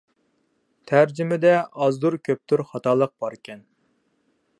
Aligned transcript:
تەرجىمەمدە 0.91 1.51
ئازدۇر-كۆپتۇر 1.83 2.63
خاتالىق 2.71 3.15
باركەن. 3.27 3.63